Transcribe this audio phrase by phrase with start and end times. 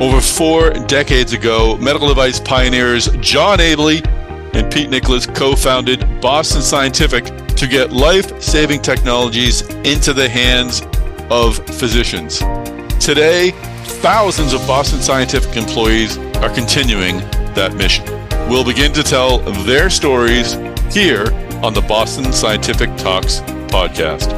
[0.00, 4.06] Over four decades ago, medical device pioneers John Abele
[4.54, 7.24] and Pete Nicholas co founded Boston Scientific
[7.56, 10.82] to get life saving technologies into the hands
[11.30, 12.38] of physicians.
[13.04, 13.50] Today,
[14.00, 17.18] thousands of Boston Scientific employees are continuing
[17.54, 18.04] that mission.
[18.48, 20.52] We'll begin to tell their stories
[20.94, 21.26] here
[21.64, 24.37] on the Boston Scientific Talks podcast.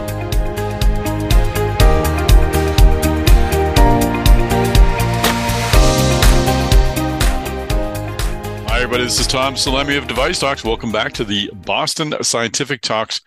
[8.90, 9.06] Everybody.
[9.06, 10.64] This is Tom Salemi of Device Talks.
[10.64, 13.20] Welcome back to the Boston Scientific Talks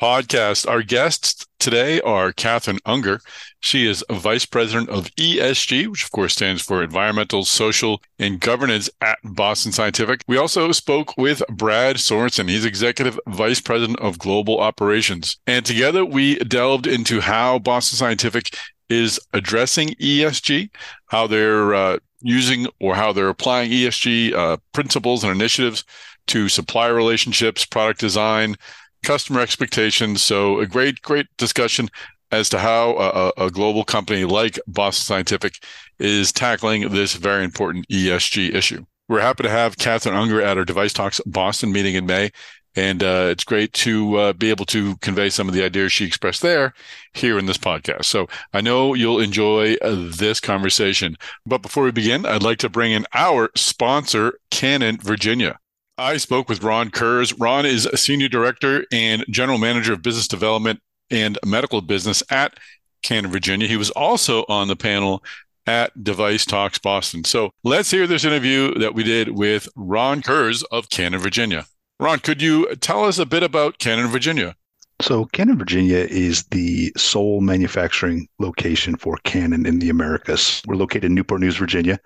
[0.00, 0.66] podcast.
[0.66, 3.20] Our guests today are Kathryn Unger.
[3.60, 8.88] She is Vice President of ESG, which of course stands for Environmental, Social, and Governance
[9.02, 10.22] at Boston Scientific.
[10.28, 12.48] We also spoke with Brad Sorenson.
[12.48, 15.36] He's Executive Vice President of Global Operations.
[15.46, 18.56] And together we delved into how Boston Scientific
[18.88, 20.70] is addressing ESG,
[21.08, 25.84] how they're uh, using or how they're applying ESG uh, principles and initiatives
[26.28, 28.56] to supplier relationships, product design,
[29.02, 30.22] customer expectations.
[30.22, 31.88] So a great, great discussion
[32.30, 35.62] as to how a, a, global company like Boston Scientific
[35.98, 38.84] is tackling this very important ESG issue.
[39.08, 42.30] We're happy to have Kathryn Unger at our Device Talks Boston meeting in May.
[42.74, 46.06] And uh, it's great to uh, be able to convey some of the ideas she
[46.06, 46.72] expressed there
[47.12, 48.06] here in this podcast.
[48.06, 51.16] So I know you'll enjoy uh, this conversation.
[51.44, 55.58] But before we begin, I'd like to bring in our sponsor, Canon Virginia.
[55.98, 57.34] I spoke with Ron Kurz.
[57.34, 62.58] Ron is a senior director and general manager of business development and medical business at
[63.02, 63.68] Canon Virginia.
[63.68, 65.22] He was also on the panel
[65.66, 67.24] at Device Talks Boston.
[67.24, 71.66] So let's hear this interview that we did with Ron Kurz of Canon Virginia.
[72.02, 74.56] Ron, could you tell us a bit about Canon Virginia?
[75.00, 80.62] So, Canon, Virginia is the sole manufacturing location for Canon in the Americas.
[80.66, 82.00] We're located in Newport News, Virginia.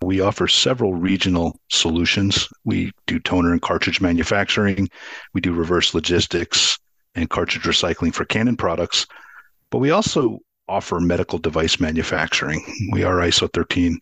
[0.00, 2.48] We offer several regional solutions.
[2.64, 4.88] We do toner and cartridge manufacturing,
[5.34, 6.78] we do reverse logistics
[7.14, 9.06] and cartridge recycling for Canon products,
[9.68, 10.38] but we also
[10.68, 12.64] offer medical device manufacturing.
[12.92, 14.00] We are ISO 13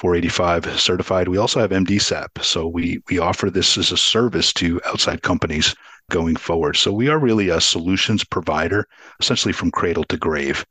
[0.00, 1.28] 485 certified.
[1.28, 2.42] We also have MDSAP.
[2.42, 5.74] So we we offer this as a service to outside companies
[6.10, 6.76] going forward.
[6.76, 8.88] So we are really a solutions provider,
[9.20, 10.64] essentially from cradle to grave.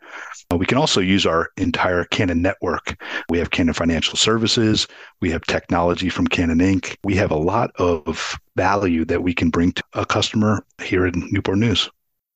[0.52, 3.02] Uh, we can also use our entire Canon network.
[3.30, 4.88] We have Canon Financial Services.
[5.22, 6.96] We have technology from Canon Inc.
[7.04, 11.28] We have a lot of value that we can bring to a customer here in
[11.32, 11.90] Newport News.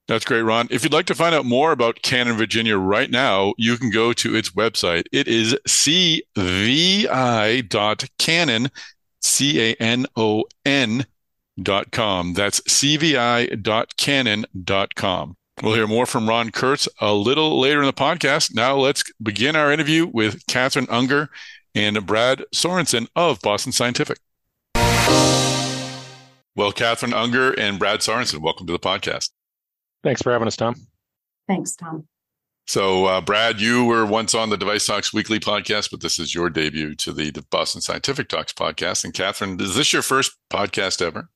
[0.07, 0.67] That's great, Ron.
[0.69, 4.11] If you'd like to find out more about Canon Virginia right now, you can go
[4.13, 5.05] to its website.
[5.13, 6.27] It is cvi.canon,
[9.21, 11.05] C A N O N
[11.61, 12.33] dot com.
[12.33, 15.37] That's cvi.canon.com.
[15.61, 18.53] We'll hear more from Ron Kurz a little later in the podcast.
[18.53, 21.29] Now let's begin our interview with Kathryn Unger
[21.73, 24.17] and Brad Sorenson of Boston Scientific.
[26.55, 29.29] Well, Kathryn Unger and Brad Sorenson, welcome to the podcast.
[30.03, 30.75] Thanks for having us, Tom.
[31.47, 32.07] Thanks, Tom.
[32.65, 36.33] So, uh, Brad, you were once on the Device Talks Weekly podcast, but this is
[36.33, 39.03] your debut to the, the Boston Scientific Talks podcast.
[39.03, 41.29] And Kathryn, is this your first podcast ever?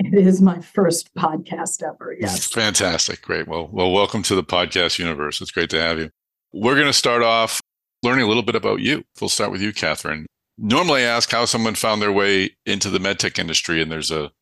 [0.00, 2.16] It is my first podcast ever.
[2.18, 2.48] Yes.
[2.48, 3.22] Fantastic.
[3.22, 3.46] Great.
[3.46, 5.40] Well, well, welcome to the podcast universe.
[5.40, 6.10] It's great to have you.
[6.52, 7.60] We're going to start off
[8.02, 9.04] learning a little bit about you.
[9.20, 10.24] We'll start with you, Kathryn.
[10.58, 14.32] Normally, I ask how someone found their way into the medtech industry, and there's a,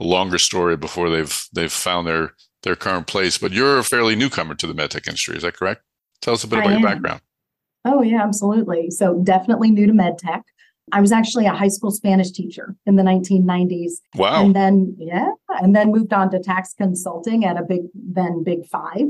[0.00, 3.38] a longer story before they've they've found their their current place.
[3.38, 5.36] But you're a fairly newcomer to the medtech industry.
[5.36, 5.82] Is that correct?
[6.20, 6.80] Tell us a bit I about am.
[6.80, 7.20] your background.
[7.84, 8.90] Oh, yeah, absolutely.
[8.90, 10.42] So, definitely new to medtech.
[10.92, 13.92] I was actually a high school Spanish teacher in the 1990s.
[14.16, 14.44] Wow.
[14.44, 18.66] And then, yeah, and then moved on to tax consulting at a big, then Big
[18.66, 19.06] Five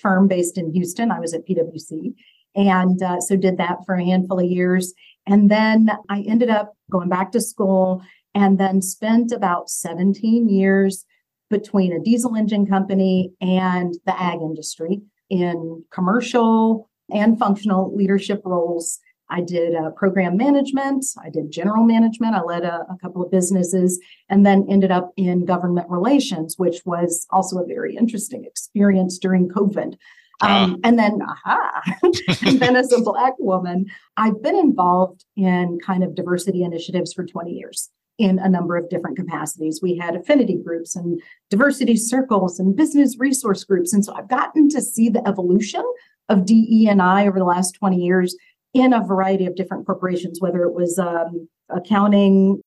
[0.00, 1.10] firm based in Houston.
[1.10, 2.14] I was at PwC.
[2.54, 4.94] And uh, so did that for a handful of years.
[5.26, 8.02] And then I ended up going back to school
[8.34, 11.04] and then spent about 17 years
[11.50, 15.00] between a diesel engine company and the ag industry
[15.30, 18.98] in commercial and functional leadership roles.
[19.30, 23.30] I did uh, program management, I did general management, I led a, a, couple of
[23.30, 24.00] businesses,
[24.30, 29.50] and then ended up in government relations, which was also a very interesting experience during
[29.50, 29.96] COVID.
[30.40, 30.76] Um, uh.
[30.82, 31.82] And then, aha,
[32.46, 33.86] and then as a Black woman,
[34.16, 38.90] I've been involved in kind of diversity initiatives for 20 years in a number of
[38.90, 39.80] different capacities.
[39.80, 41.20] We had affinity groups and
[41.50, 43.92] diversity circles and business resource groups.
[43.92, 45.84] And so I've gotten to see the evolution
[46.28, 48.36] of DE&I over the last 20 years
[48.74, 52.60] in a variety of different corporations, whether it was um, accounting,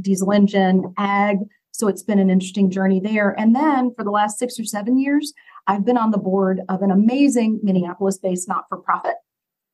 [0.00, 1.38] diesel engine, ag.
[1.72, 3.34] So it's been an interesting journey there.
[3.38, 5.32] And then for the last six or seven years,
[5.66, 9.14] I've been on the board of an amazing Minneapolis based not for profit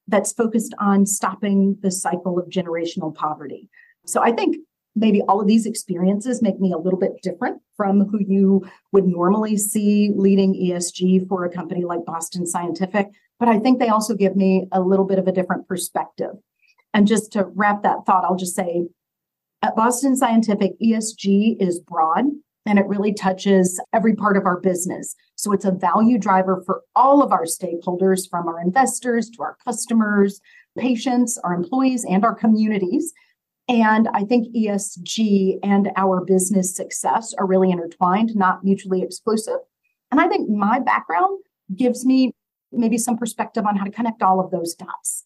[0.07, 3.69] that's focused on stopping the cycle of generational poverty.
[4.07, 4.57] So I think
[4.97, 9.07] maybe all of these experiences make me a little bit different from who you would
[9.07, 13.09] normally see leading ESG for a company like Boston Scientific.
[13.39, 16.31] But I think they also give me a little bit of a different perspective.
[16.93, 18.85] And just to wrap that thought, I'll just say
[19.63, 22.27] at Boston Scientific, ESG is broad
[22.67, 25.15] and it really touches every part of our business.
[25.35, 29.57] So it's a value driver for all of our stakeholders, from our investors to our
[29.65, 30.41] customers,
[30.79, 33.13] patients, our employees, and our communities.
[33.69, 39.59] And I think ESG and our business success are really intertwined, not mutually exclusive.
[40.11, 41.41] And I think my background
[41.75, 42.33] gives me
[42.71, 45.25] maybe some perspective on how to connect all of those dots.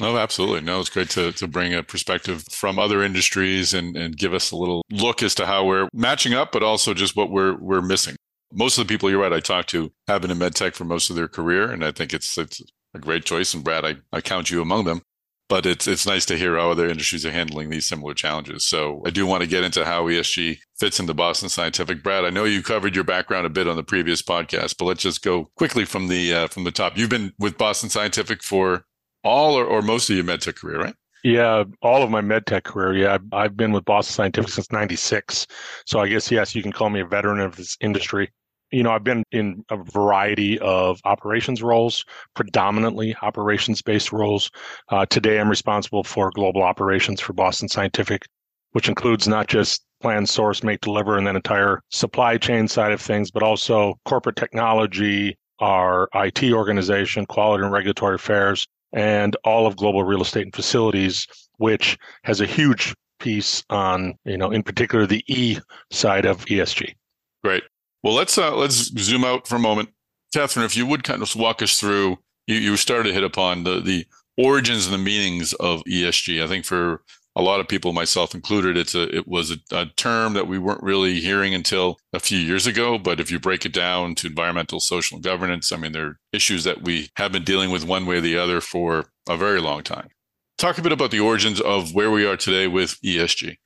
[0.00, 0.60] Oh, absolutely.
[0.60, 4.50] No, it's great to, to bring a perspective from other industries and, and give us
[4.50, 7.80] a little look as to how we're matching up, but also just what we're we're
[7.80, 8.14] missing.
[8.52, 11.08] Most of the people you're right, I talked to have been in medtech for most
[11.08, 12.62] of their career, and I think it's it's
[12.94, 13.54] a great choice.
[13.54, 15.00] And Brad, I, I count you among them.
[15.48, 18.66] But it's it's nice to hear how other industries are handling these similar challenges.
[18.66, 22.02] So I do want to get into how ESG fits into Boston Scientific.
[22.02, 25.02] Brad, I know you covered your background a bit on the previous podcast, but let's
[25.02, 26.98] just go quickly from the uh, from the top.
[26.98, 28.84] You've been with Boston Scientific for
[29.22, 30.94] all or, or most of your med tech career, right?
[31.24, 32.94] Yeah, all of my med tech career.
[32.94, 35.46] Yeah, I've been with Boston Scientific since 96.
[35.84, 38.30] So I guess, yes, you can call me a veteran of this industry.
[38.72, 42.04] You know, I've been in a variety of operations roles,
[42.34, 44.50] predominantly operations based roles.
[44.88, 48.26] Uh, today, I'm responsible for global operations for Boston Scientific,
[48.72, 53.00] which includes not just plan, source, make, deliver, and then entire supply chain side of
[53.00, 59.76] things, but also corporate technology, our IT organization, quality and regulatory affairs, and all of
[59.76, 61.26] global real estate and facilities,
[61.58, 65.58] which has a huge piece on, you know, in particular the E
[65.90, 66.94] side of ESG.
[67.42, 67.62] Great.
[68.06, 69.88] Well, let's uh, let's zoom out for a moment,
[70.32, 70.64] Kathryn.
[70.64, 73.80] If you would kind of walk us through, you, you started to hit upon the
[73.80, 74.06] the
[74.38, 76.40] origins and the meanings of ESG.
[76.40, 77.02] I think for
[77.34, 80.56] a lot of people, myself included, it's a it was a, a, term that we
[80.56, 82.96] weren't really hearing until a few years ago.
[82.96, 86.18] But if you break it down to environmental, social, and governance, I mean, there are
[86.32, 89.60] issues that we have been dealing with one way or the other for a very
[89.60, 90.10] long time.
[90.58, 93.56] Talk a bit about the origins of where we are today with ESG.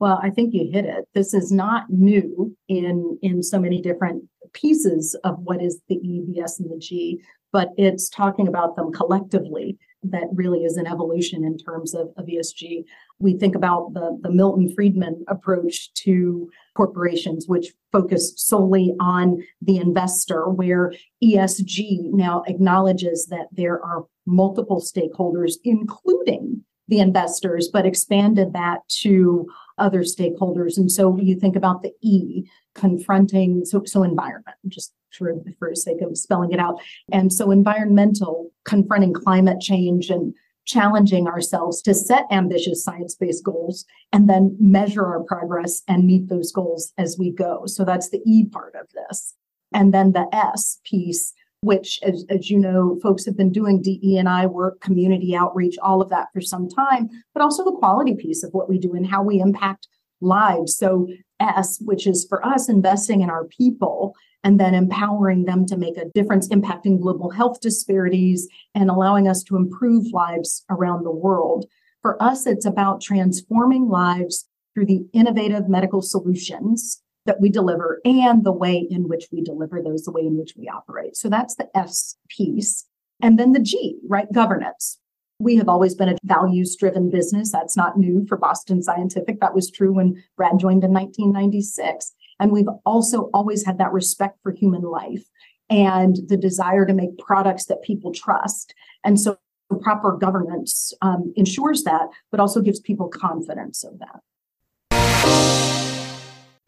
[0.00, 1.08] Well, I think you hit it.
[1.14, 6.24] This is not new in in so many different pieces of what is the E,
[6.26, 7.20] the S, and the G,
[7.52, 12.26] but it's talking about them collectively that really is an evolution in terms of, of
[12.26, 12.84] ESG.
[13.18, 19.78] We think about the, the Milton Friedman approach to corporations, which focused solely on the
[19.78, 20.92] investor, where
[21.22, 29.46] ESG now acknowledges that there are multiple stakeholders, including the investors, but expanded that to
[29.78, 30.76] other stakeholders.
[30.76, 36.00] And so you think about the E confronting, so, so environment, just for, for sake
[36.00, 36.80] of spelling it out.
[37.12, 40.34] And so environmental, confronting climate change and
[40.66, 46.28] challenging ourselves to set ambitious science based goals and then measure our progress and meet
[46.28, 47.62] those goals as we go.
[47.64, 49.34] So that's the E part of this.
[49.72, 54.46] And then the S piece which, as, as you know, folks have been doing DE&I
[54.46, 58.52] work, community outreach, all of that for some time, but also the quality piece of
[58.52, 59.88] what we do and how we impact
[60.20, 60.76] lives.
[60.76, 61.08] So,
[61.40, 64.14] S, which is for us investing in our people
[64.44, 69.42] and then empowering them to make a difference, impacting global health disparities and allowing us
[69.44, 71.66] to improve lives around the world.
[72.02, 78.42] For us, it's about transforming lives through the innovative medical solutions that we deliver and
[78.42, 81.14] the way in which we deliver those, the way in which we operate.
[81.14, 82.86] So that's the S piece.
[83.22, 84.32] And then the G, right?
[84.32, 84.98] Governance.
[85.38, 87.52] We have always been a values driven business.
[87.52, 89.40] That's not new for Boston Scientific.
[89.40, 92.12] That was true when Brad joined in 1996.
[92.40, 95.24] And we've also always had that respect for human life
[95.68, 98.74] and the desire to make products that people trust.
[99.04, 99.38] And so
[99.82, 104.20] proper governance um, ensures that, but also gives people confidence of that.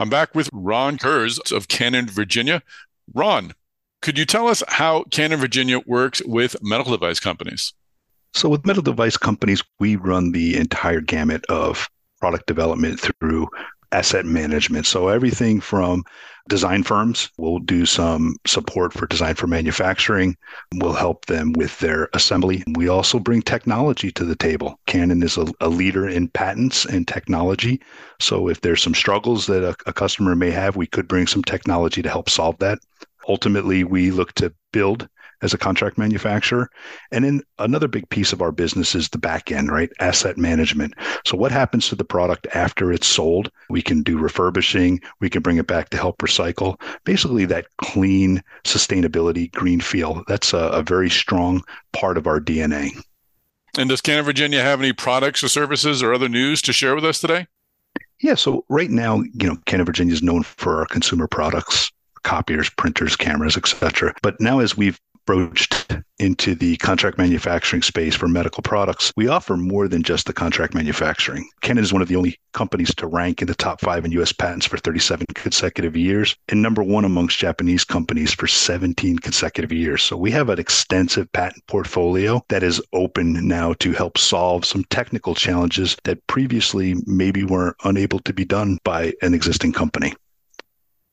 [0.00, 2.62] I'm back with Ron Kurz of Canon, Virginia.
[3.12, 3.52] Ron,
[4.00, 7.75] could you tell us how Canon, Virginia works with medical device companies?
[8.33, 11.87] So, with medical device companies, we run the entire gamut of
[12.19, 13.49] product development through
[13.92, 14.87] asset management.
[14.87, 16.04] So, everything from
[16.50, 17.30] design firms.
[17.38, 20.37] We'll do some support for design for manufacturing.
[20.75, 22.64] We'll help them with their assembly.
[22.75, 24.78] We also bring technology to the table.
[24.87, 27.80] Canon is a, a leader in patents and technology.
[28.18, 31.44] So if there's some struggles that a, a customer may have, we could bring some
[31.44, 32.80] technology to help solve that.
[33.28, 35.09] Ultimately, we look to build
[35.42, 36.68] as a contract manufacturer.
[37.11, 39.90] And then another big piece of our business is the back end, right?
[40.00, 40.94] Asset management.
[41.25, 43.50] So what happens to the product after it's sold?
[43.68, 46.80] We can do refurbishing, we can bring it back to help recycle.
[47.04, 50.23] Basically that clean sustainability green feel.
[50.28, 52.90] That's a, a very strong part of our DNA.
[53.78, 57.04] And does Canon Virginia have any products or services or other news to share with
[57.04, 57.47] us today?
[58.20, 61.90] Yeah, so right now, you know, Canon Virginia is known for our consumer products,
[62.23, 64.14] copiers, printers, cameras, etc.
[64.23, 65.87] But now as we've broached
[66.18, 70.75] into the contract manufacturing space for medical products, we offer more than just the contract
[70.75, 71.49] manufacturing.
[71.60, 74.32] Canon is one of the only companies to rank in the top five in US
[74.32, 80.02] patents for 37 consecutive years and number one amongst Japanese companies for 17 consecutive years.
[80.02, 84.82] So we have an extensive patent portfolio that is open now to help solve some
[84.90, 90.12] technical challenges that previously maybe were unable to be done by an existing company.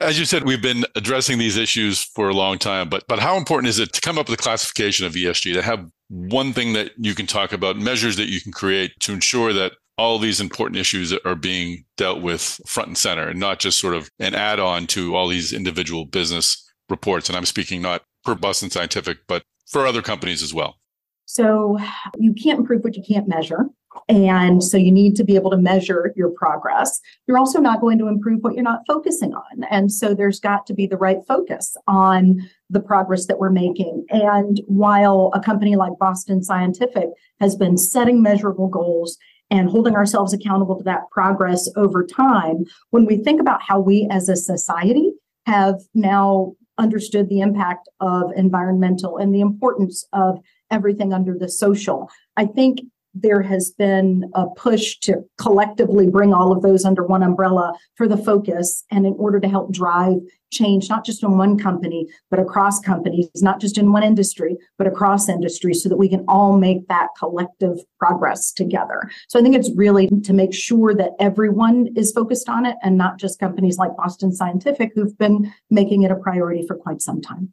[0.00, 3.36] as you said, we've been addressing these issues for a long time, but but how
[3.36, 6.72] important is it to come up with a classification of ESG to have one thing
[6.72, 10.40] that you can talk about, measures that you can create to ensure that all these
[10.40, 14.34] important issues are being dealt with front and center and not just sort of an
[14.34, 17.28] add-on to all these individual business reports.
[17.28, 20.78] And I'm speaking not for Boston Scientific, but for other companies as well.
[21.26, 21.78] So
[22.16, 23.66] you can't improve what you can't measure.
[24.08, 27.00] And so you need to be able to measure your progress.
[27.26, 29.64] You're also not going to improve what you're not focusing on.
[29.70, 34.04] And so there's got to be the right focus on the progress that we're making.
[34.10, 37.08] And while a company like Boston Scientific
[37.40, 39.16] has been setting measurable goals
[39.50, 44.06] and holding ourselves accountable to that progress over time, when we think about how we
[44.10, 45.12] as a society
[45.46, 50.38] have now understood the impact of environmental and the importance of
[50.70, 52.80] everything under the social, I think
[53.14, 58.06] there has been a push to collectively bring all of those under one umbrella for
[58.06, 60.18] the focus and in order to help drive
[60.52, 64.86] change not just in one company but across companies not just in one industry but
[64.86, 69.10] across industries so that we can all make that collective progress together.
[69.28, 72.96] So i think it's really to make sure that everyone is focused on it and
[72.96, 77.20] not just companies like boston scientific who've been making it a priority for quite some
[77.20, 77.52] time.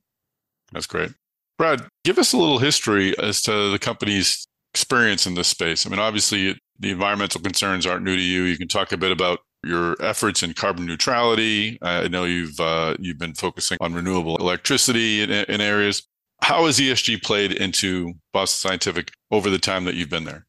[0.72, 1.12] That's great.
[1.58, 4.48] Brad give us a little history as to the company's
[4.78, 5.86] experience in this space?
[5.86, 8.44] I mean, obviously, the environmental concerns aren't new to you.
[8.44, 11.80] You can talk a bit about your efforts in carbon neutrality.
[11.82, 16.08] I know you've uh, you've been focusing on renewable electricity in, in areas.
[16.42, 20.46] How has ESG played into Boston Scientific over the time that you've been there?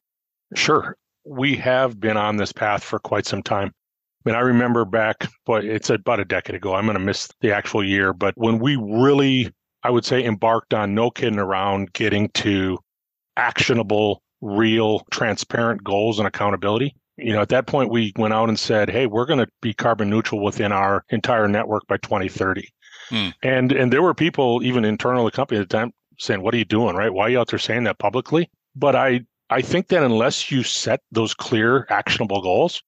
[0.55, 0.95] Sure,
[1.25, 3.71] we have been on this path for quite some time.
[4.25, 6.75] I mean, I remember back, but it's about a decade ago.
[6.75, 9.51] I'm going to miss the actual year, but when we really,
[9.83, 12.77] I would say, embarked on no kidding around getting to
[13.39, 16.95] actionable, real, transparent goals and accountability.
[17.17, 19.73] You know, at that point, we went out and said, "Hey, we're going to be
[19.73, 22.67] carbon neutral within our entire network by 2030."
[23.09, 23.29] Hmm.
[23.43, 26.57] And and there were people even internal the company at the time saying, "What are
[26.57, 26.95] you doing?
[26.95, 27.13] Right?
[27.13, 30.63] Why are you out there saying that publicly?" But I I think that unless you
[30.63, 32.81] set those clear, actionable goals,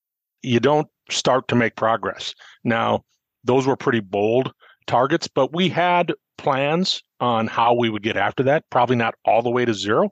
[0.43, 2.33] you don't start to make progress.
[2.63, 3.03] Now,
[3.43, 4.53] those were pretty bold
[4.87, 8.63] targets, but we had plans on how we would get after that.
[8.69, 10.11] Probably not all the way to zero,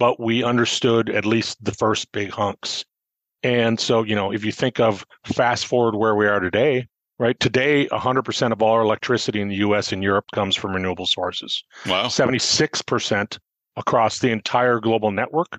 [0.00, 2.84] but we understood at least the first big hunks.
[3.42, 6.88] And so, you know, if you think of fast forward where we are today,
[7.18, 7.38] right?
[7.38, 11.62] Today, 100% of all our electricity in the US and Europe comes from renewable sources.
[11.86, 12.06] Wow.
[12.06, 13.38] 76%
[13.76, 15.58] across the entire global network.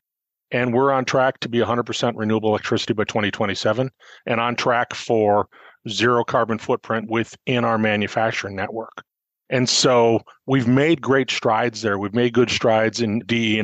[0.50, 3.92] And we're on track to be 100% renewable electricity by 2027
[4.26, 5.48] and on track for
[5.88, 9.04] zero carbon footprint within our manufacturing network.
[9.52, 12.00] And so we've made great strides there.
[12.00, 13.60] We've made good strides in DE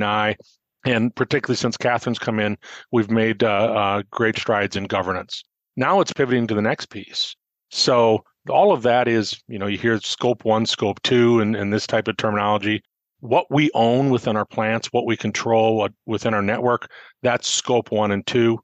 [0.87, 2.57] and particularly since Kathryn's come in,
[2.91, 5.43] we've made uh, uh, great strides in governance.
[5.75, 7.35] Now it's pivoting to the next piece.
[7.69, 11.73] So all of that is, you know, you hear scope one, scope two, and, and
[11.73, 12.81] this type of terminology.
[13.19, 16.89] What we own within our plants, what we control what, within our network,
[17.21, 18.59] that's scope one and two.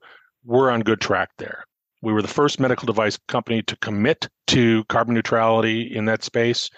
[0.46, 1.66] We're on good track there.
[2.02, 6.70] We were the first medical device company to commit to carbon neutrality in that space.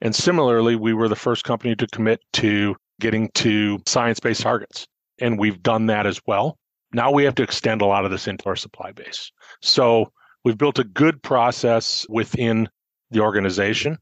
[0.00, 4.86] And similarly, we were the first company to commit to getting to science based targets.
[5.22, 6.58] And we've done that as well.
[6.92, 9.30] Now we have to extend a lot of this into our supply base.
[9.62, 10.12] So
[10.44, 12.68] we've built a good process within
[13.10, 13.98] the organization.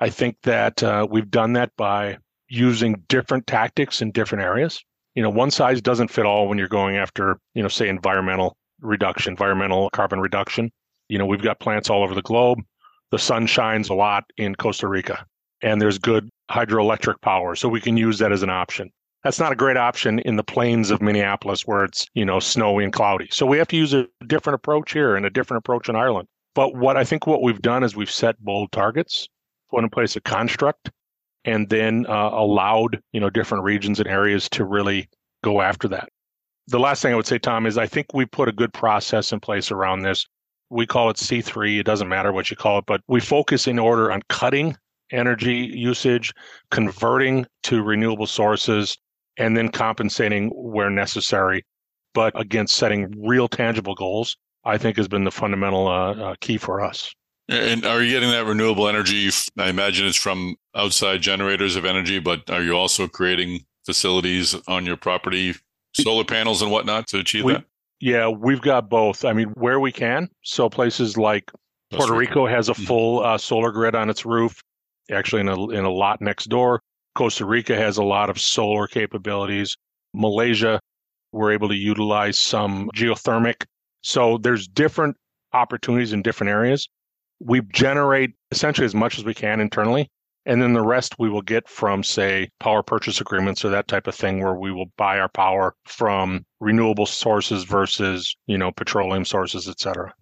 [0.00, 4.82] I think that uh, we've done that by using different tactics in different areas.
[5.14, 8.56] You know, one size doesn't fit all when you're going after, you know, say environmental
[8.80, 10.72] reduction, environmental carbon reduction.
[11.08, 12.58] You know, we've got plants all over the globe.
[13.12, 15.24] The sun shines a lot in Costa Rica,
[15.62, 18.90] and there's good hydroelectric power, so we can use that as an option.
[19.24, 22.84] That's not a great option in the plains of Minneapolis where it's, you know, snowy
[22.84, 23.26] and cloudy.
[23.30, 26.28] So we have to use a different approach here and a different approach in Ireland.
[26.54, 29.26] But what I think what we've done is we've set bold targets,
[29.70, 30.90] put in place a construct,
[31.46, 35.08] and then uh, allowed, you know, different regions and areas to really
[35.42, 36.10] go after that.
[36.68, 39.32] The last thing I would say, Tom, is I think we put a good process
[39.32, 40.26] in place around this.
[40.68, 41.80] We call it C3.
[41.80, 44.76] It doesn't matter what you call it, but we focus in order on cutting
[45.10, 46.32] energy usage,
[46.70, 48.96] converting to renewable sources,
[49.38, 51.64] and then compensating where necessary.
[52.12, 56.58] But against setting real tangible goals, I think has been the fundamental uh, uh, key
[56.58, 57.12] for us.
[57.48, 59.28] And are you getting that renewable energy?
[59.58, 64.86] I imagine it's from outside generators of energy, but are you also creating facilities on
[64.86, 65.54] your property,
[65.92, 67.64] solar panels and whatnot to achieve we, that?
[68.00, 69.24] Yeah, we've got both.
[69.24, 70.28] I mean, where we can.
[70.42, 71.50] So places like
[71.90, 72.84] Puerto Rico has a mm-hmm.
[72.84, 74.62] full uh, solar grid on its roof,
[75.10, 76.80] actually in a in a lot next door.
[77.14, 79.76] Costa Rica has a lot of solar capabilities.
[80.12, 80.80] Malaysia,
[81.32, 83.64] we're able to utilize some geothermic.
[84.02, 85.16] So there's different
[85.52, 86.88] opportunities in different areas.
[87.40, 90.08] We generate essentially as much as we can internally.
[90.46, 94.06] And then the rest we will get from, say, power purchase agreements or that type
[94.06, 99.24] of thing where we will buy our power from renewable sources versus, you know, petroleum
[99.24, 100.12] sources, et cetera.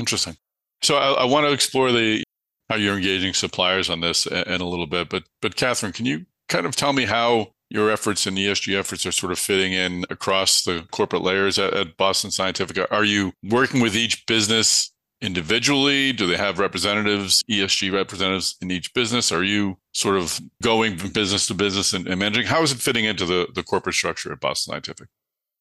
[0.00, 0.36] Interesting.
[0.82, 2.24] So I, I want to explore the
[2.68, 5.08] how you're engaging suppliers on this in a little bit.
[5.08, 9.04] But but Kathryn, can you kind of tell me how your efforts and ESG efforts
[9.04, 12.78] are sort of fitting in across the corporate layers at, at Boston Scientific?
[12.90, 16.12] Are you working with each business individually?
[16.12, 19.32] Do they have representatives, ESG representatives in each business?
[19.32, 22.46] Are you sort of going from business to business and, and managing?
[22.46, 25.08] How is it fitting into the, the corporate structure at Boston Scientific?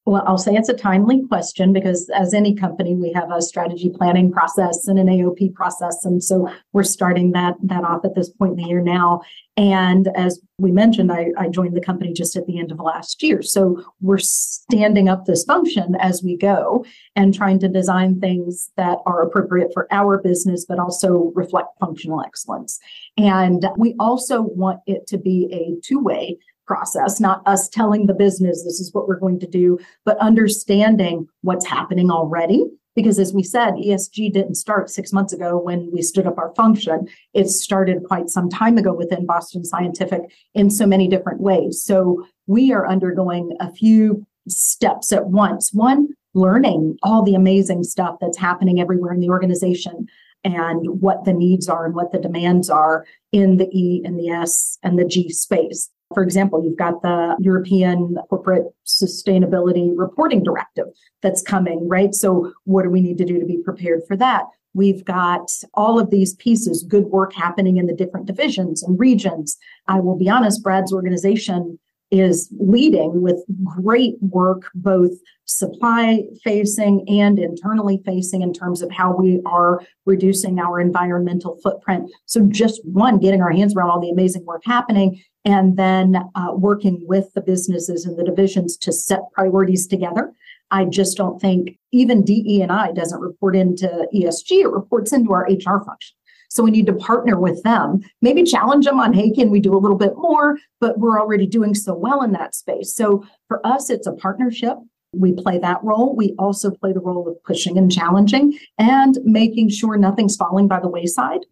[0.07, 3.89] Well, I'll say it's a timely question because, as any company, we have a strategy
[3.89, 8.29] planning process and an AOP process, and so we're starting that that off at this
[8.29, 9.19] point in the year now.
[9.57, 13.21] And as we mentioned, I, I joined the company just at the end of last
[13.21, 16.85] year, so we're standing up this function as we go
[17.17, 22.21] and trying to design things that are appropriate for our business, but also reflect functional
[22.21, 22.79] excellence.
[23.17, 26.37] And we also want it to be a two way
[26.67, 31.27] process, not us telling the business this is what we're going to do, but understanding
[31.41, 32.65] what's happening already.
[32.95, 36.53] Because as we said, ESG didn't start six months ago when we stood up our
[36.55, 37.07] function.
[37.33, 40.21] It started quite some time ago within Boston Scientific
[40.55, 41.81] in so many different ways.
[41.83, 45.71] So we are undergoing a few steps at once.
[45.73, 50.07] One, learning all the amazing stuff that's happening everywhere in the organization
[50.43, 54.29] and what the needs are and what the demands are in the E and the
[54.29, 55.89] S and the G space.
[56.13, 60.87] For example, you've got the European Corporate Sustainability Reporting Directive
[61.21, 62.15] that's coming, right?
[62.15, 64.43] So, what do we need to do to be prepared for that?
[64.73, 69.57] We've got all of these pieces, good work happening in the different divisions and regions.
[69.87, 71.79] I will be honest, Brad's organization
[72.11, 75.11] is leading with great work, both
[75.45, 82.09] supply facing and internally facing in terms of how we are reducing our environmental footprint.
[82.25, 86.53] So, just one, getting our hands around all the amazing work happening, and then uh,
[86.53, 90.33] working with the businesses and the divisions to set priorities together.
[90.69, 95.31] I just don't think even DE and I doesn't report into ESG, it reports into
[95.31, 96.16] our HR function.
[96.49, 99.75] So we need to partner with them, maybe challenge them on, hey, can we do
[99.75, 100.57] a little bit more?
[100.79, 102.95] But we're already doing so well in that space.
[102.95, 104.77] So for us, it's a partnership.
[105.13, 106.15] we play that role.
[106.15, 110.79] We also play the role of pushing and challenging and making sure nothing's falling by
[110.79, 111.45] the wayside.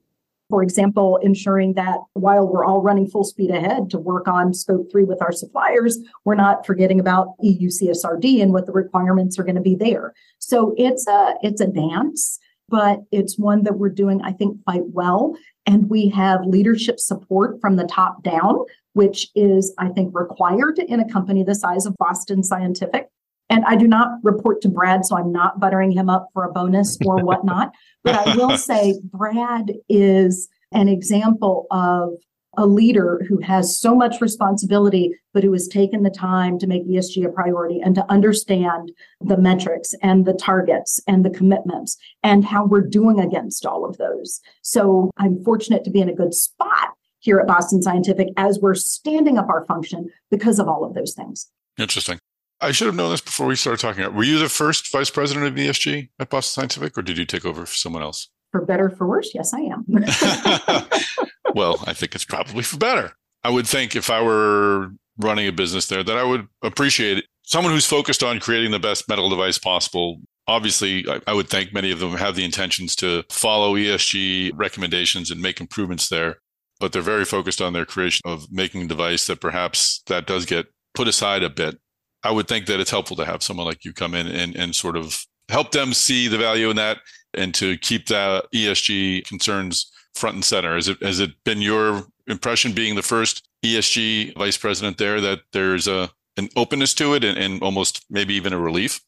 [0.50, 4.92] For example, ensuring that while we're all running full speed ahead to work on scope
[4.92, 9.44] three with our suppliers, we're not forgetting about EU CSRD and what the requirements are
[9.44, 10.14] going to be there.
[10.38, 14.84] So it's a it's a dance, but it's one that we're doing, I think, quite
[14.86, 15.36] well.
[15.66, 18.60] And we have leadership support from the top down,
[18.94, 23.10] which is, I think, required in a company the size of Boston Scientific.
[23.50, 26.52] And I do not report to Brad, so I'm not buttering him up for a
[26.52, 27.72] bonus or whatnot.
[28.04, 32.14] but I will say Brad is an example of
[32.58, 36.88] a leader who has so much responsibility, but who has taken the time to make
[36.88, 38.92] ESG a priority and to understand
[39.22, 43.98] the metrics and the targets and the commitments and how we're doing against all of
[43.98, 44.42] those.
[44.62, 48.76] So I'm fortunate to be in a good spot here at Boston Scientific as we're
[48.76, 51.50] standing up our function because of all of those things.
[51.78, 52.20] Interesting.
[52.62, 54.14] I should have known this before we started talking.
[54.16, 57.46] Were you the first vice president of ESG at Boston Scientific, or did you take
[57.46, 58.30] over for someone else?
[58.52, 59.86] For better, for worse, yes, I am.
[61.56, 63.14] well, I think it's probably for better.
[63.44, 67.74] I would think if I were running a business there, that I would appreciate someone
[67.74, 70.22] who's focused on creating the best medical device possible.
[70.48, 75.32] Obviously, I, I would think many of them have the intentions to follow ESG recommendations
[75.32, 76.38] and make improvements there,
[76.80, 80.46] but they're very focused on their creation of making a device that perhaps that does
[80.46, 81.80] get put aside a bit
[82.26, 84.76] I would think that it's helpful to have someone like you come in and, and
[84.76, 86.98] sort of help them see the value in that
[87.36, 90.76] and to keep that ESG concerns front and center.
[90.76, 95.42] Has it, has it been your impression being the first ESG vice president there that
[95.52, 99.02] there's a an openness to it and, and almost maybe even a relief?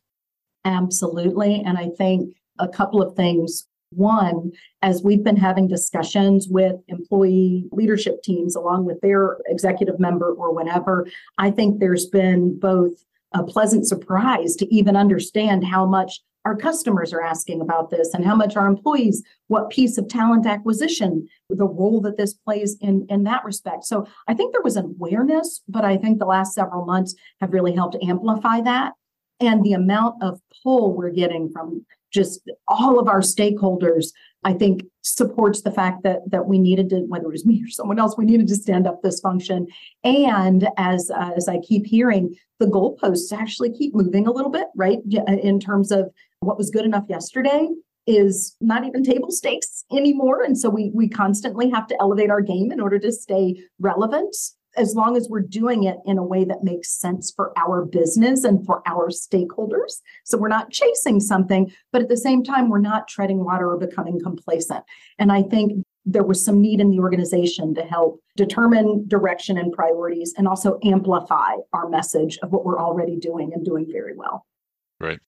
[0.66, 1.62] Absolutely.
[1.66, 3.68] And I think a couple of things.
[3.92, 10.34] One, as we've been having discussions with employee leadership teams along with their executive member
[10.34, 12.92] or whatever, I think there's been both
[13.34, 18.24] a pleasant surprise to even understand how much our customers are asking about this and
[18.24, 23.06] how much our employees what piece of talent acquisition the role that this plays in
[23.10, 26.54] in that respect so i think there was an awareness but i think the last
[26.54, 28.94] several months have really helped amplify that
[29.42, 34.12] and the amount of pull we're getting from just all of our stakeholders
[34.48, 37.70] I think supports the fact that that we needed to, whether it was me or
[37.70, 39.68] someone else, we needed to stand up this function.
[40.06, 44.68] And as uh, as I keep hearing, the goalposts actually keep moving a little bit,
[44.74, 45.00] right?
[45.28, 46.12] In terms of
[46.48, 47.68] what was good enough yesterday
[48.06, 52.42] is not even table stakes anymore, and so we we constantly have to elevate our
[52.42, 54.36] game in order to stay relevant
[54.78, 58.44] as long as we're doing it in a way that makes sense for our business
[58.44, 60.02] and for our stakeholders.
[60.24, 63.78] So we're not chasing something, but at the same time, we're not treading water or
[63.78, 64.84] becoming complacent.
[65.18, 69.74] And I think there was some need in the organization to help determine direction and
[69.74, 74.46] priorities and also amplify our message of what we're already doing and doing very well.
[75.00, 75.20] Right.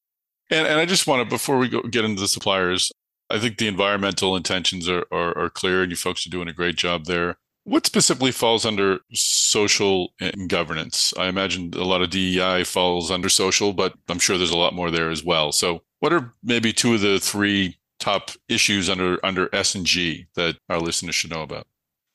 [0.50, 2.92] And, and I just want to, before we go, get into the suppliers,
[3.30, 6.54] I think the environmental intentions are, are, are clear and you folks are doing a
[6.54, 7.38] great job there.
[7.66, 11.14] What specifically falls under social and governance?
[11.18, 14.74] I imagine a lot of DEI falls under social, but I'm sure there's a lot
[14.74, 15.52] more there as well.
[15.52, 20.26] So, what are maybe two of the three top issues under under S and G
[20.36, 21.68] that our listeners should know about?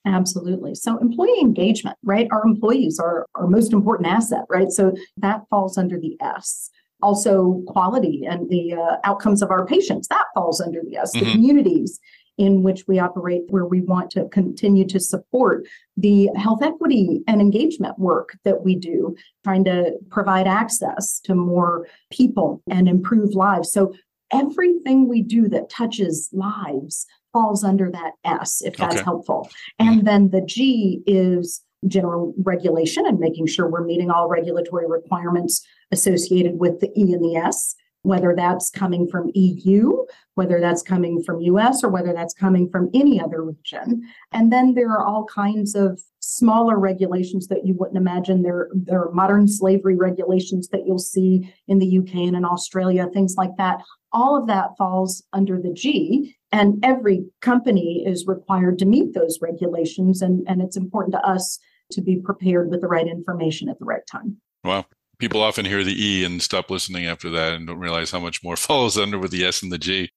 [0.07, 0.75] Absolutely.
[0.75, 2.29] So employee engagement, right?
[2.31, 4.71] Our employees are our most important asset, right?
[4.71, 6.71] So that falls under the S.
[7.05, 11.15] Also, quality and the uh, outcomes of our patients, that falls under the S.
[11.15, 11.25] Mm-hmm.
[11.25, 12.01] The communities
[12.39, 17.41] in which we operate, where we want to continue to support the health equity and
[17.41, 19.15] engagement work that we do,
[19.45, 23.71] trying to provide access to more people and improve lives.
[23.71, 23.93] So,
[24.33, 29.05] everything we do that touches lives falls under that S, if that's okay.
[29.05, 29.51] helpful.
[29.79, 35.67] And then the G is general regulation and making sure we're meeting all regulatory requirements
[35.95, 40.05] associated with the E and the S whether that's coming from EU,
[40.35, 44.03] whether that's coming from US, or whether that's coming from any other region.
[44.31, 48.43] And then there are all kinds of smaller regulations that you wouldn't imagine.
[48.43, 53.09] There, there are modern slavery regulations that you'll see in the UK and in Australia,
[53.09, 53.81] things like that.
[54.13, 59.39] All of that falls under the G, and every company is required to meet those
[59.41, 60.21] regulations.
[60.21, 61.59] And, and it's important to us
[61.93, 64.37] to be prepared with the right information at the right time.
[64.63, 64.85] Wow
[65.25, 68.45] people often hear the E and stop listening after that and don't realize how much
[68.45, 70.11] more follows under with the S and the G.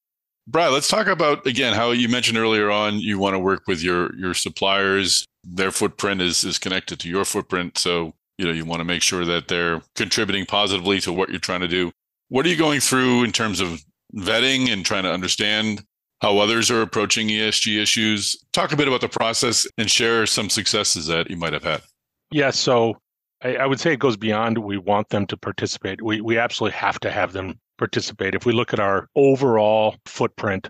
[0.48, 3.82] Brad, let's talk about again how you mentioned earlier on you want to work with
[3.82, 5.26] your your suppliers.
[5.46, 9.02] Their footprint is is connected to your footprint, so you know you want to make
[9.02, 11.91] sure that they're contributing positively to what you're trying to do.
[12.30, 13.82] What are you going through in terms of
[14.15, 15.84] vetting and trying to understand
[16.22, 18.36] how others are approaching ESG issues?
[18.52, 21.82] Talk a bit about the process and share some successes that you might have had.
[22.32, 22.98] Yeah, so
[23.43, 26.02] I, I would say it goes beyond we want them to participate.
[26.02, 28.36] We, we absolutely have to have them participate.
[28.36, 30.69] If we look at our overall footprint,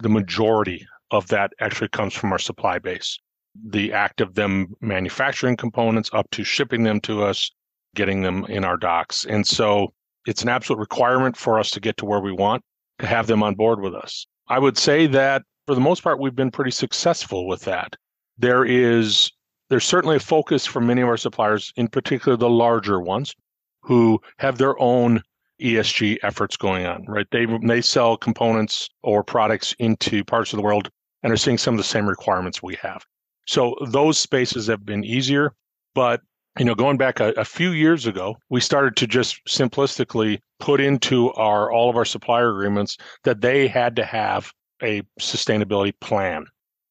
[0.00, 3.18] the majority of that actually comes from our supply base.
[3.66, 7.50] The act of them manufacturing components up to shipping them to us,
[7.94, 9.24] getting them in our docks.
[9.24, 9.92] And so
[10.26, 12.62] it's an absolute requirement for us to get to where we want
[12.98, 14.26] to have them on board with us.
[14.48, 17.94] I would say that for the most part, we've been pretty successful with that.
[18.38, 19.30] There is
[19.70, 23.34] there's certainly a focus from many of our suppliers, in particular the larger ones,
[23.82, 25.22] who have their own
[25.60, 27.26] ESG efforts going on, right?
[27.30, 30.90] They they sell components or products into parts of the world
[31.22, 33.04] and are seeing some of the same requirements we have.
[33.46, 35.54] So those spaces have been easier,
[35.94, 36.20] but
[36.58, 40.80] you know, going back a, a few years ago, we started to just simplistically put
[40.80, 46.46] into our all of our supplier agreements that they had to have a sustainability plan.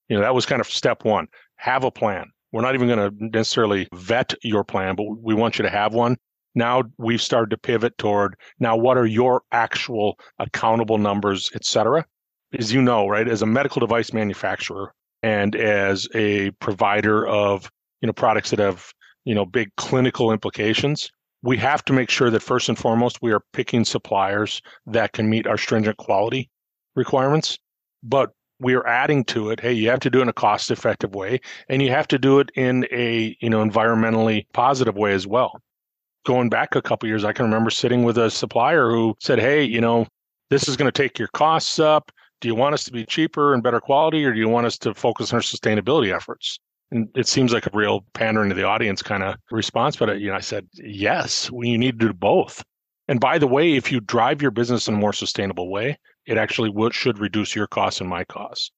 [0.09, 1.27] You know, that was kind of step one.
[1.57, 2.25] Have a plan.
[2.54, 5.94] We're not even going to necessarily vet your plan, but we want you to have
[5.94, 6.16] one.
[6.56, 12.06] Now we've started to pivot toward now what are your actual accountable numbers, et cetera.
[12.58, 18.08] As you know, right, as a medical device manufacturer and as a provider of, you
[18.08, 18.94] know, products that have,
[19.26, 21.10] you know, big clinical implications,
[21.42, 25.28] we have to make sure that first and foremost we are picking suppliers that can
[25.28, 26.52] meet our stringent quality
[26.96, 27.58] requirements.
[28.04, 30.72] But we are adding to it hey you have to do it in a cost
[30.72, 31.39] effective way
[31.70, 35.60] and you have to do it in a you know environmentally positive way as well.
[36.26, 39.63] Going back a couple years i can remember sitting with a supplier who said hey
[39.63, 40.08] you know
[40.50, 42.12] this is going to take your costs up.
[42.39, 44.78] Do you want us to be cheaper and better quality or do you want us
[44.80, 46.60] to focus on our sustainability efforts?
[46.92, 50.13] And it seems like a real pandering to the audience kind of response but uh,
[50.13, 52.63] you know i said yes we need to do both.
[53.08, 56.38] And by the way if you drive your business in a more sustainable way it
[56.38, 58.71] actually would, should reduce your costs and my costs.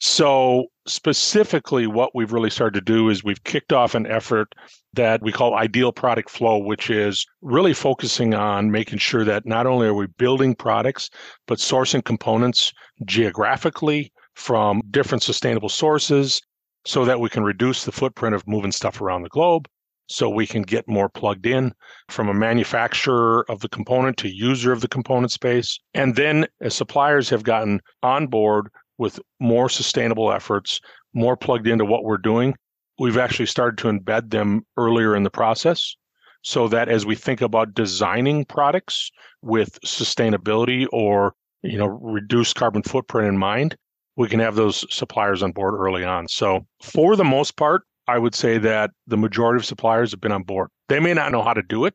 [0.00, 4.54] So, specifically, what we've really started to do is we've kicked off an effort
[4.94, 9.66] that we call Ideal Product Flow, which is really focusing on making sure that not
[9.66, 11.10] only are we building products,
[11.48, 12.72] but sourcing components
[13.04, 16.40] geographically from different sustainable sources
[16.84, 19.68] so that we can reduce the footprint of moving stuff around the globe
[20.08, 21.72] so we can get more plugged in
[22.08, 25.78] from a manufacturer of the component to user of the component space.
[25.94, 30.80] And then as suppliers have gotten on board with more sustainable efforts,
[31.14, 32.54] more plugged into what we're doing,
[32.98, 35.94] we've actually started to embed them earlier in the process
[36.42, 39.10] so that as we think about designing products
[39.42, 43.76] with sustainability or you know reduced carbon footprint in mind
[44.16, 48.18] we can have those suppliers on board early on so for the most part I
[48.18, 50.70] would say that the majority of suppliers have been on board.
[50.88, 51.94] They may not know how to do it.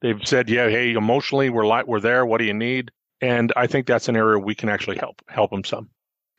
[0.00, 2.24] They've said, "Yeah, hey, emotionally, we're li- we're there.
[2.24, 5.50] What do you need?" And I think that's an area we can actually help help
[5.50, 5.90] them some.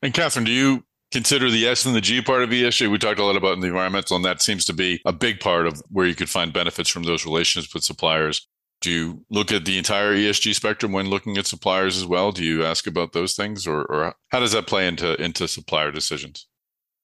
[0.02, 2.90] And Kathryn, do you consider the S and the G part of ESG?
[2.90, 5.38] We talked a lot about in the environmental, and that seems to be a big
[5.38, 8.48] part of where you could find benefits from those relationships with suppliers.
[8.80, 12.32] Do you look at the entire ESG spectrum when looking at suppliers as well?
[12.32, 15.92] Do you ask about those things, or, or how does that play into into supplier
[15.92, 16.48] decisions?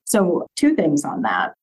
[0.05, 1.55] So, two things on that.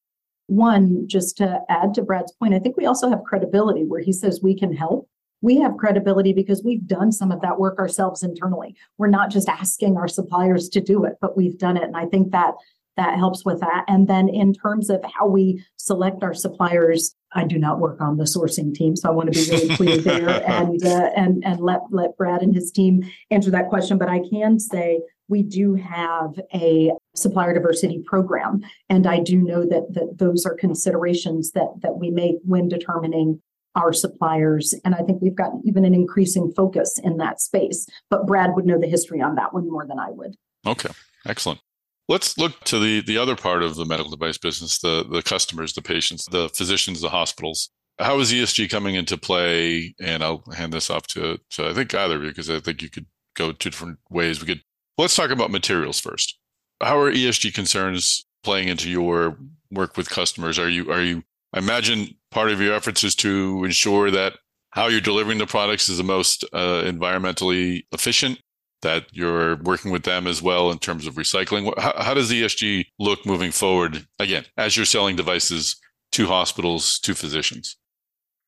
[0.48, 4.14] One, just to add to Brad's point, I think we also have credibility where he
[4.14, 5.10] says we can help.
[5.42, 8.76] We have credibility because we've done some of that work ourselves internally.
[8.98, 11.84] We're not just asking our suppliers to do it, but we've done it.
[11.84, 12.56] And I think that
[12.98, 13.84] that helps with that.
[13.88, 18.18] And then in terms of how we select our suppliers, I do not work on
[18.18, 21.60] the sourcing team, so I want to be really clear there and uh, and and
[21.60, 23.98] let let Brad and his team answer that question.
[23.98, 29.66] But I can say we do have a supplier diversity program, and I do know
[29.66, 33.42] that that those are considerations that that we make when determining
[33.76, 34.74] our suppliers.
[34.84, 37.88] And I think we've got even an increasing focus in that space.
[38.10, 40.36] But Brad would know the history on that one more than I would.
[40.66, 40.90] Okay,
[41.26, 41.60] excellent.
[42.08, 45.74] Let's look to the the other part of the medical device business, the the customers,
[45.74, 47.70] the patients, the physicians, the hospitals.
[47.98, 49.96] How is ESG coming into play?
[50.02, 52.82] And I'll hand this off to, to I think either of you because I think
[52.82, 54.40] you could go two different ways.
[54.40, 54.62] We could
[54.98, 56.38] let's talk about materials first.
[56.82, 59.38] How are ESG concerns playing into your
[59.72, 60.60] work with customers?
[60.60, 64.34] Are you are you I imagine part of your efforts is to ensure that
[64.72, 68.40] how you're delivering the products is the most uh, environmentally efficient
[68.82, 71.74] that you're working with them as well in terms of recycling?
[71.78, 75.78] How, how does ESG look moving forward, again, as you're selling devices
[76.12, 77.78] to hospitals, to physicians?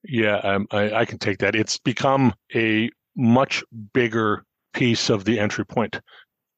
[0.04, 1.56] Yeah, um, I, I can take that.
[1.56, 3.64] It's become a much
[3.94, 6.00] bigger piece of the entry point.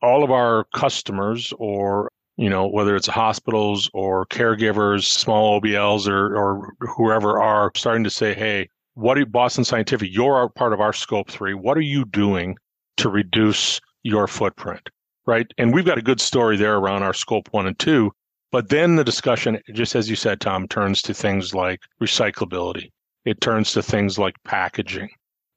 [0.02, 6.36] All of our customers, or you know, whether it's hospitals or caregivers, small OBLs, or
[6.38, 10.10] or whoever are starting to say, "Hey, what are Boston Scientific?
[10.12, 11.54] You're part of our scope three.
[11.54, 12.56] What are you doing
[12.98, 14.90] to reduce your footprint,
[15.26, 15.48] right?
[15.58, 18.12] And we've got a good story there around our scope one and two.
[18.52, 22.90] But then the discussion, just as you said, Tom, turns to things like recyclability.
[23.26, 25.10] it turns to things like packaging.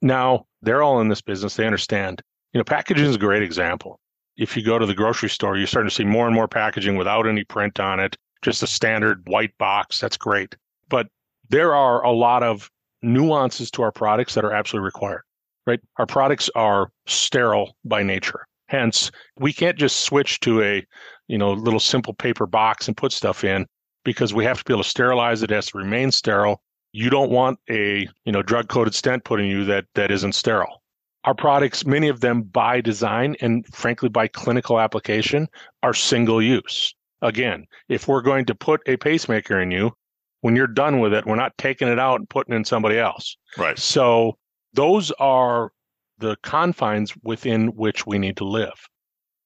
[0.02, 1.56] Now, they're all in this business.
[1.56, 2.22] They understand.
[2.52, 3.98] You know, packaging is a great example.
[4.36, 6.96] If you go to the grocery store, you're starting to see more and more packaging
[6.96, 10.00] without any print on it, just a standard white box.
[10.00, 10.56] That's great.
[10.88, 11.08] But
[11.48, 12.70] there are a lot of
[13.02, 15.22] nuances to our products that are absolutely required,
[15.66, 15.80] right?
[15.98, 18.46] Our products are sterile by nature.
[18.68, 20.84] Hence, we can't just switch to a,
[21.28, 23.66] you know, little simple paper box and put stuff in
[24.04, 25.50] because we have to be able to sterilize it.
[25.50, 26.62] It has to remain sterile.
[26.92, 30.81] You don't want a, you know, drug-coated stent put in you that that isn't sterile.
[31.24, 35.48] Our products, many of them by design and frankly by clinical application,
[35.82, 36.94] are single use.
[37.20, 39.92] Again, if we're going to put a pacemaker in you,
[40.40, 43.36] when you're done with it, we're not taking it out and putting in somebody else.
[43.56, 43.78] Right.
[43.78, 44.36] So
[44.74, 45.70] those are
[46.18, 48.88] the confines within which we need to live.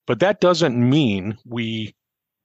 [0.06, 1.94] But that doesn't mean we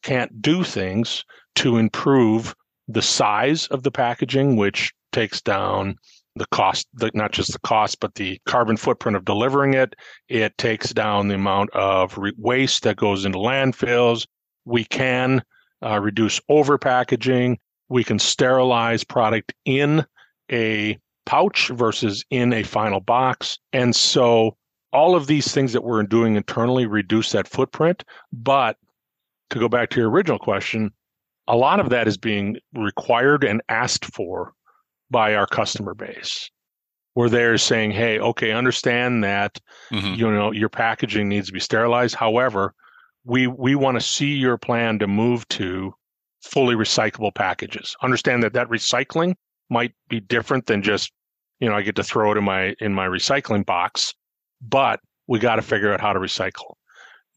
[0.04, 1.24] can't do things
[1.56, 2.54] to improve
[2.88, 5.96] the size of the packaging, which takes down
[6.36, 9.96] the cost, the, not just the cost, but the carbon footprint of delivering it.
[10.30, 14.26] It takes down the amount of re- waste that goes into landfills.
[14.66, 15.44] We can
[15.84, 17.60] uh, reduce over packaging.
[17.90, 20.06] We can sterilize product in
[20.52, 23.60] a pouch versus in a final box.
[23.74, 24.56] And so
[24.94, 28.04] all of these things that we're doing internally reduce that footprint.
[28.32, 28.78] But
[29.50, 30.92] to go back to your original question,
[31.48, 34.54] a lot of that is being required and asked for
[35.12, 36.50] by our customer base.
[37.14, 39.60] Where they're saying hey okay understand that
[39.92, 40.14] mm-hmm.
[40.14, 42.16] you know your packaging needs to be sterilized.
[42.16, 42.74] However
[43.26, 45.94] we we want to see your plan to move to
[46.42, 47.96] fully recyclable packages.
[48.02, 49.36] Understand that that recycling
[49.70, 51.12] might be different than just
[51.60, 54.14] you know i get to throw it in my in my recycling box
[54.62, 56.76] but we got to figure out how to recycle.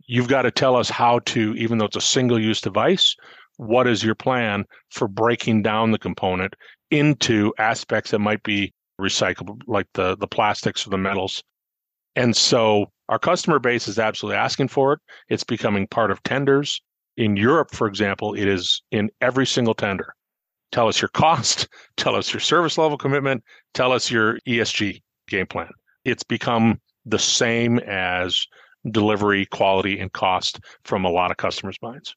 [0.06, 3.16] You've got to tell us how to even though it's a single use device
[3.56, 6.54] what is your plan for breaking down the component
[6.94, 11.42] into aspects that might be recyclable like the the plastics or the metals
[12.14, 16.80] and so our customer base is absolutely asking for it it's becoming part of tenders
[17.16, 20.14] in europe for example it is in every single tender
[20.74, 25.46] Tell us your cost, tell us your service level commitment, tell us your ESG game
[25.46, 25.70] plan.
[26.04, 28.44] It's become the same as
[28.90, 32.16] delivery, quality, and cost from a lot of customers' minds.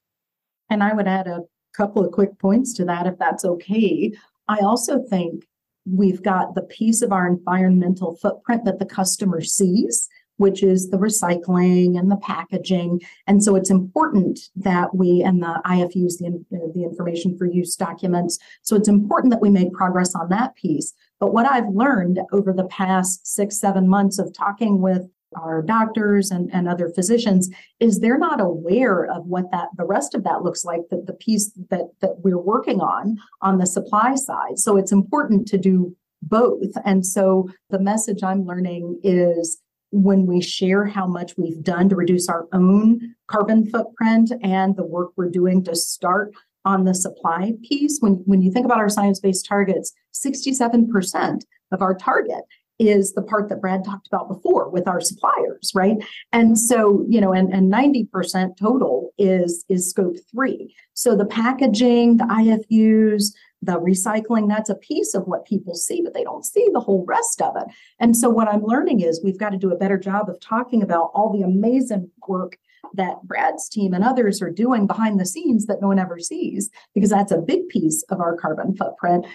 [0.72, 1.42] And I would add a
[1.76, 4.12] couple of quick points to that, if that's okay.
[4.48, 5.46] I also think
[5.86, 10.98] we've got the piece of our environmental footprint that the customer sees which is the
[10.98, 13.02] recycling and the packaging.
[13.26, 18.40] And so it's important that we, and the IFUs, the, the information for use documents.
[18.62, 20.94] So it's important that we make progress on that piece.
[21.20, 26.32] But what I've learned over the past six, seven months of talking with our doctors
[26.32, 30.44] and, and other physicians is they're not aware of what that the rest of that
[30.44, 34.58] looks like the, the piece that that we're working on on the supply side.
[34.58, 36.72] So it's important to do both.
[36.86, 39.62] And so the message i'm learning is
[39.92, 44.86] when we share how much we've done to reduce our own carbon footprint and the
[44.86, 46.34] work we're doing to start
[46.66, 51.82] on the supply piece, when, when you think about our science based targets, 67% of
[51.82, 52.44] our target
[52.80, 55.98] is the part that Brad talked about before with our suppliers, right?
[56.32, 60.76] And so, you know, and, and 90% total is is scope three.
[60.94, 66.14] So the packaging, the IFUs, the recycling that's a piece of what people see but
[66.14, 67.66] they don't see the whole rest of it
[68.00, 70.84] and so what i'm learning is we've got to do a better job of talking
[70.84, 72.58] about all the amazing work
[72.94, 76.70] that brad's team and others are doing behind the scenes that no one ever sees
[76.94, 79.26] because that's a big piece of our carbon footprint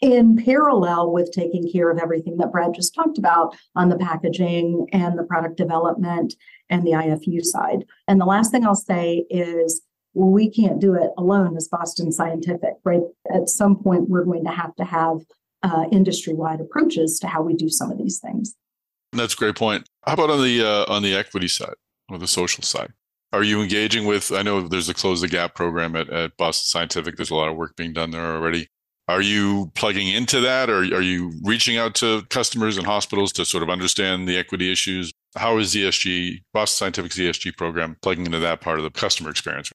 [0.00, 4.86] in parallel with taking care of everything that brad just talked about on the packaging
[4.92, 6.34] and the product development
[6.70, 9.82] and the ifu side and the last thing i'll say is
[10.16, 13.02] we can't do it alone as Boston Scientific, right?
[13.32, 15.18] At some point, we're going to have to have
[15.62, 18.54] uh, industry wide approaches to how we do some of these things.
[19.12, 19.86] That's a great point.
[20.06, 21.74] How about on the uh, on the equity side
[22.08, 22.92] or the social side?
[23.32, 24.32] Are you engaging with?
[24.32, 27.16] I know there's a Close the Gap program at, at Boston Scientific.
[27.16, 28.68] There's a lot of work being done there already.
[29.08, 33.44] Are you plugging into that, or are you reaching out to customers and hospitals to
[33.44, 35.12] sort of understand the equity issues?
[35.36, 39.70] How is ESG Boston Scientific's ESG program plugging into that part of the customer experience?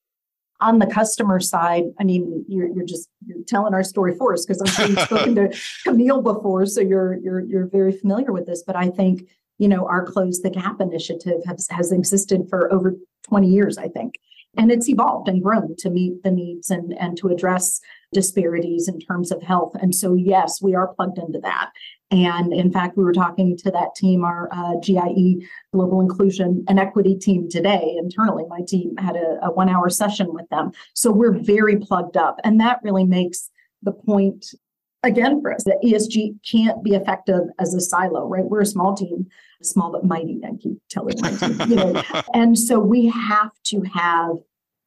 [0.62, 4.46] on the customer side, I mean, you're, you're just you're telling our story for us
[4.46, 8.46] because I'm sure you've spoken to Camille before, so you're you're you're very familiar with
[8.46, 8.64] this.
[8.66, 9.28] But I think
[9.58, 13.88] you know our Close the Gap initiative has has existed for over 20 years, I
[13.88, 14.16] think,
[14.58, 17.80] and it's evolved and grown to meet the needs and and to address
[18.14, 19.74] disparities in terms of health.
[19.82, 21.72] And so, yes, we are plugged into that.
[22.10, 26.78] And in fact, we were talking to that team, our uh, GIE Global Inclusion and
[26.78, 28.44] Equity team today internally.
[28.50, 30.72] My team had a, a one hour session with them.
[30.94, 32.40] So we're very plugged up.
[32.44, 33.50] And that really makes
[33.82, 34.54] the point
[35.04, 38.44] again for us that ESG can't be effective as a silo, right?
[38.44, 39.28] We're a small team,
[39.62, 40.42] small but mighty.
[40.46, 42.04] I keep telling my team, you know,
[42.34, 44.32] and so we have to have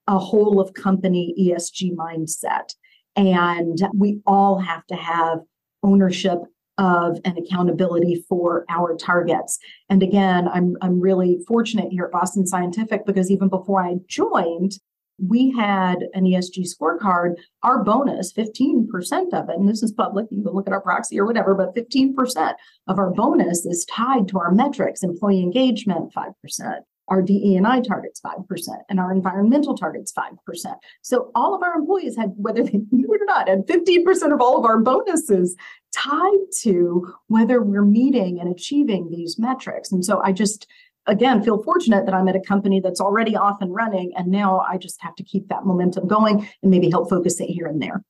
[0.07, 2.75] a whole of company ESG mindset,
[3.17, 5.41] and we all have to have
[5.83, 6.39] ownership
[6.79, 9.59] of and accountability for our targets.
[9.89, 14.73] And again, I'm I'm really fortunate here at Boston Scientific because even before I joined,
[15.19, 17.35] we had an ESG scorecard.
[17.63, 21.19] Our bonus, 15% of it, and this is public, you can look at our proxy
[21.19, 22.55] or whatever, but 15%
[22.89, 26.81] of our bonus is tied to our metrics, employee engagement, 5%.
[27.09, 28.45] Our DE&I targets 5%,
[28.89, 30.75] and our environmental targets 5%.
[31.03, 34.41] So all of our employees had, whether they knew it or not, had 15% of
[34.41, 35.55] all of our bonuses
[35.93, 39.93] tied to whether we're meeting and achieving these metrics.
[39.93, 40.67] And so I just
[41.07, 44.61] again feel fortunate that I'm at a company that's already off and running and now
[44.61, 47.81] I just have to keep that momentum going and maybe help focus it here and
[47.81, 48.03] there.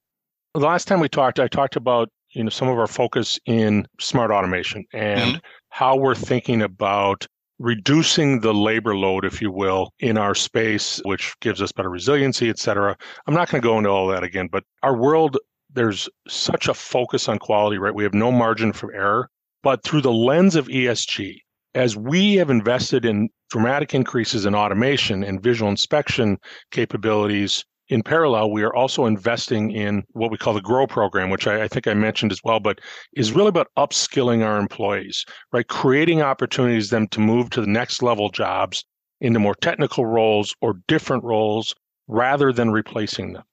[0.55, 3.87] The last time we talked I talked about you know some of our focus in
[4.01, 5.39] smart automation and mm-hmm.
[5.71, 7.27] how we're thinking about
[7.59, 12.51] reducing the labor load if you will in our space which gives us better resiliency
[12.51, 15.39] et cetera i'm not going to go into all that again but our world
[15.73, 19.31] there's such a focus on quality right we have no margin for error
[19.63, 21.41] but through the lens of esg
[21.75, 26.39] as we have invested in dramatic increases in automation and visual inspection
[26.70, 31.47] capabilities, in parallel, we are also investing in what we call the GROW program, which
[31.47, 32.81] I, I, think I mentioned as well, but
[33.14, 35.66] is really about upskilling our employees, right?
[35.68, 38.85] Creating opportunities them to move to the next level jobs
[39.20, 41.75] into more technical roles or different roles
[42.09, 43.45] rather than replacing them.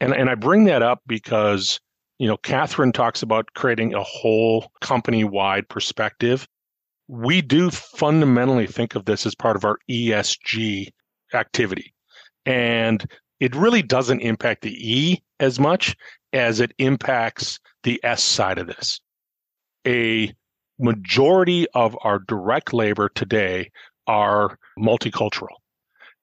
[0.00, 1.80] And, and I bring that up because,
[2.18, 6.46] you know, Kathryn talks about creating a whole company wide perspective
[7.12, 10.88] we do fundamentally think of this as part of our ESG
[11.34, 11.92] activity.
[12.46, 13.04] And
[13.38, 15.94] it really doesn't impact the E as much
[16.32, 18.98] as it impacts the S side of this.
[19.86, 20.32] A
[20.78, 23.70] majority of our direct labor today
[24.06, 25.56] are multicultural.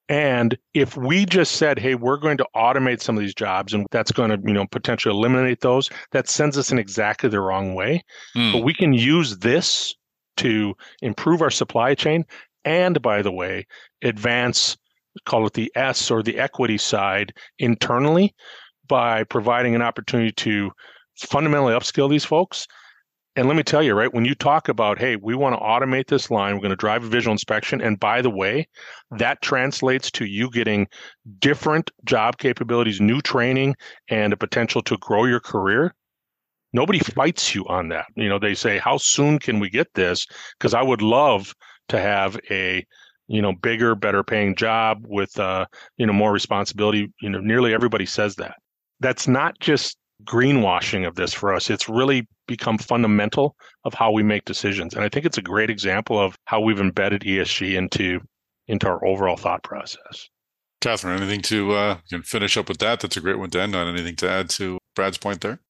[0.08, 3.86] And if we just said, hey, we're going to automate some of these jobs and
[3.92, 7.76] that's going to, you know, potentially eliminate those, that sends us in exactly the wrong
[7.76, 8.02] way.
[8.36, 8.54] Mm.
[8.54, 9.94] But we can use this
[10.40, 12.24] to improve our supply chain
[12.64, 13.66] and, by the way,
[14.02, 14.76] advance,
[15.24, 18.34] call it the S or the equity side internally
[18.86, 20.70] by providing an opportunity to
[21.16, 22.66] fundamentally upskill these folks.
[23.36, 26.08] And let me tell you, right, when you talk about, hey, we want to automate
[26.08, 27.80] this line, we're going to drive a visual inspection.
[27.80, 28.66] And by the way,
[29.12, 30.88] that translates to you getting
[31.38, 33.76] different job capabilities, new training,
[34.08, 35.94] and a potential to grow your career
[36.72, 38.06] nobody fights you on that.
[38.16, 40.26] You know, they say, how soon can we get this?
[40.58, 41.54] Because I would love
[41.88, 42.84] to have a
[43.28, 45.64] you know bigger better paying job with uh
[45.96, 47.12] you know more responsibility.
[47.20, 48.56] You know nearly everybody says that.
[48.98, 51.70] That's not just greenwashing of this for us.
[51.70, 53.54] It's really become fundamental
[53.84, 54.94] of how we make decisions.
[54.94, 58.20] And i think it's a great example of how we've embedded esg into
[58.66, 60.28] into our overall thought process.
[60.82, 63.00] Kathryn anything to uh you can finish up with that?
[63.00, 63.86] That's a great one to end on.
[63.86, 65.60] Anything to add to brad's point there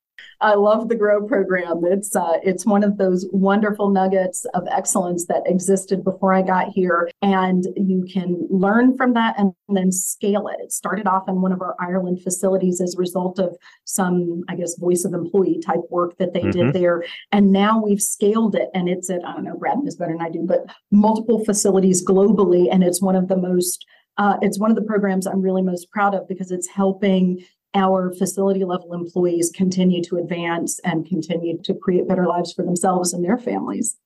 [0.41, 1.83] I love the Grow program.
[1.85, 6.69] It's uh, it's one of those wonderful nuggets of excellence that existed before I got
[6.69, 10.57] here, and you can learn from that and then scale it.
[10.61, 14.57] It started off in one of our Ireland facilities as a result of some, I
[14.57, 16.67] guess, voice of employee type work that they mm-hmm.
[16.67, 19.97] did there, and now we've scaled it, and it's at I don't know, Brad knows
[19.97, 23.85] better than I do, but multiple facilities globally, and it's one of the most
[24.21, 27.43] uh, it's one of the programs I'm really most proud of because it's helping
[27.75, 33.13] our facility level employees continue to advance and continue to create better lives for themselves
[33.13, 33.97] and their families.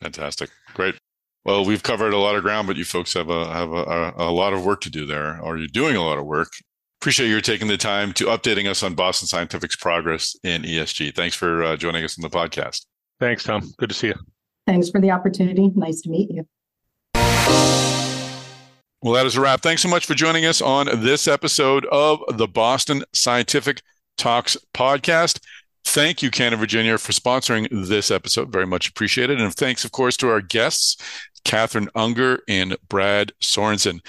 [0.00, 0.50] Fantastic.
[0.74, 0.96] Great.
[1.44, 4.30] Well, we've covered a lot of ground, but you folks have a have a, a,
[4.30, 6.52] lot of work to do there, or you're doing a lot of work.
[7.00, 11.14] Appreciate your taking the time to updating us on Boston Scientific's progress in ESG.
[11.14, 12.86] Thanks for uh, joining us on the podcast.
[13.20, 13.74] Thanks, Tom.
[13.76, 14.14] Good to see you.
[14.66, 15.70] Thanks for the opportunity.
[15.74, 17.93] Nice to meet you.
[19.04, 19.60] Well, that is a wrap.
[19.60, 23.82] Thanks so much for joining us on this episode of the Boston Scientific
[24.16, 25.40] Talks podcast.
[25.84, 28.50] Thank you, Canon, Virginia, for sponsoring this episode.
[28.50, 29.42] Very much appreciated.
[29.42, 30.96] And thanks, of course, to our guests,
[31.44, 34.00] Kathryn Unger and Brad Sorenson.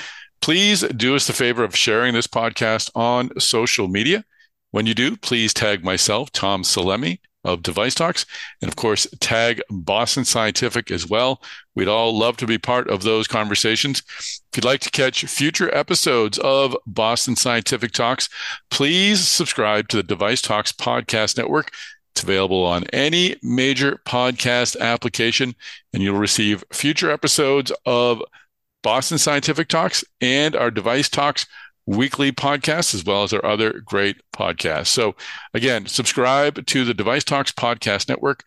[0.41, 4.24] Please do us the favor of sharing this podcast on social media.
[4.72, 8.26] When you do, please tag myself, Tom Salemi, of Device Talks.
[8.62, 11.41] And of course, tag Boston Scientific as well.
[11.76, 14.02] We'd all love to be part of those conversations.
[14.18, 18.28] If you'd like to catch future episodes of Boston Scientific Talks,
[18.70, 21.72] please subscribe to the Device Talks Podcast Network.
[22.14, 25.54] It's available on any major podcast application,
[25.93, 28.22] and you'll receive future episodes of
[28.84, 31.46] Boston Scientific Talks and our Device Talks
[31.86, 34.88] weekly podcast, as well as our other great podcasts.
[34.88, 35.16] So,
[35.54, 38.44] again, subscribe to the Device Talks Podcast Network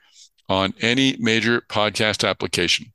[0.48, 2.92] on any major podcast application.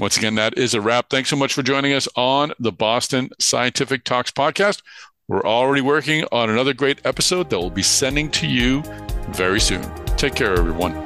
[0.00, 1.10] Once again, that is a wrap.
[1.10, 4.82] Thanks so much for joining us on the Boston Scientific Talks podcast.
[5.26, 8.82] We're already working on another great episode that we'll be sending to you
[9.30, 9.82] very soon.
[10.16, 11.02] Take care, everyone.